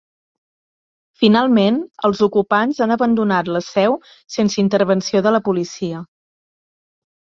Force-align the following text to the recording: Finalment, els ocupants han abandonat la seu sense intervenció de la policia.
Finalment, 1.23 1.77
els 2.09 2.23
ocupants 2.29 2.81
han 2.87 2.95
abandonat 2.97 3.55
la 3.59 3.63
seu 3.69 4.01
sense 4.41 4.61
intervenció 4.67 5.27
de 5.29 5.39
la 5.39 5.47
policia. 5.53 6.07